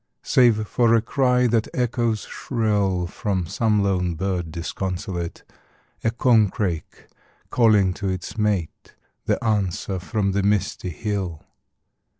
Save 0.23 0.67
for 0.67 0.95
a 0.95 1.01
cry 1.03 1.45
that 1.45 1.67
echoes 1.75 2.21
shrill 2.21 3.05
From 3.05 3.45
some 3.45 3.83
lone 3.83 4.15
bird 4.15 4.51
disconsolate; 4.51 5.43
A 6.03 6.09
corncrake 6.09 7.05
calling 7.51 7.93
to 7.93 8.07
its 8.09 8.35
mate; 8.35 8.95
The 9.25 9.37
answer 9.43 9.99
from 9.99 10.31
the 10.31 10.41
misty 10.41 10.89
hill. 10.89 11.43